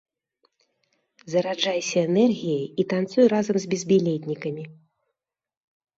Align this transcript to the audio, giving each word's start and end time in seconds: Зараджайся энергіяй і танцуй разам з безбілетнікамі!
Зараджайся 1.33 1.99
энергіяй 2.07 2.63
і 2.63 2.81
танцуй 2.95 3.25
разам 3.35 3.55
з 3.67 3.75
безбілетнікамі! 3.75 4.63